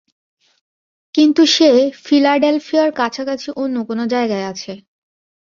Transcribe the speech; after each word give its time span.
কিন্তু 1.15 1.41
সে 1.47 1.69
ফিলাডেলফিয়ার 2.05 2.89
কাছাকাছি 2.91 3.47
অন্য 3.55 3.75
কোন 3.87 3.99
জায়গায় 4.07 4.45
আছে। 4.45 4.73